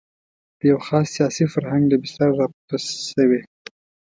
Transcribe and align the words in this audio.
د 0.59 0.61
یوه 0.71 0.81
خاص 0.87 1.07
سیاسي 1.15 1.45
فرهنګ 1.53 1.83
له 1.91 1.95
بستره 2.01 2.31
راپورته 2.39 2.77
شوې. 3.13 3.41